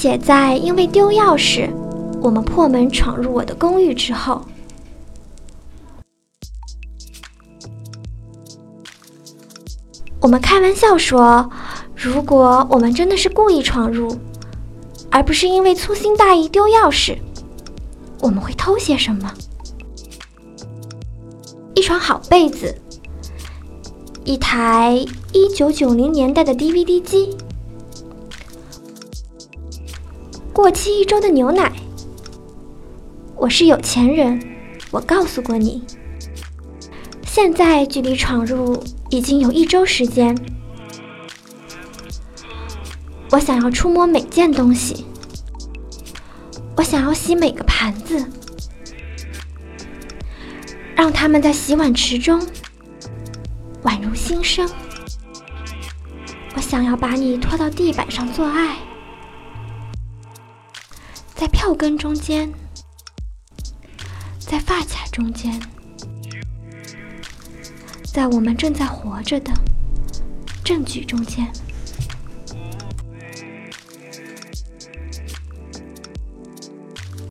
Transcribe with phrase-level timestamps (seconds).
[0.00, 1.68] 写在因为丢钥匙，
[2.22, 4.40] 我们破门闯入我的公寓之后。
[10.18, 11.50] 我们开玩笑说，
[11.94, 14.16] 如果我们真的是故意闯入，
[15.10, 17.18] 而不是因为粗心大意丢钥匙，
[18.22, 19.30] 我们会偷些什么？
[21.74, 22.74] 一床好被子，
[24.24, 25.04] 一台
[25.34, 27.36] 一九九零年代的 DVD 机，
[30.60, 31.72] 过期一周的牛奶。
[33.34, 34.38] 我是有钱人，
[34.90, 35.82] 我告诉过你。
[37.24, 40.36] 现在距离闯入已经有一周时间，
[43.30, 45.06] 我想要触摸每件东西，
[46.76, 48.22] 我想要洗每个盘子，
[50.94, 52.38] 让它们在洗碗池中
[53.84, 54.68] 宛如新生。
[56.54, 58.76] 我想要把你拖到地板上做爱，
[61.40, 62.52] 在票根中间，
[64.38, 65.58] 在发卡中间。
[68.04, 69.50] 在我们正在活着的
[70.62, 71.50] 证据中间。